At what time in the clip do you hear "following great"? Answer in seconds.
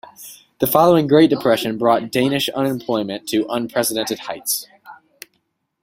0.65-1.29